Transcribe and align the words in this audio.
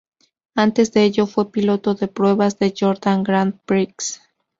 Antes 0.55 0.91
de 0.93 1.03
ello 1.03 1.27
fue 1.27 1.51
piloto 1.51 1.93
de 1.93 2.07
pruebas 2.07 2.57
de 2.57 2.73
Jordan 2.75 3.21
Grand 3.21 3.53
Prix. 3.67 4.19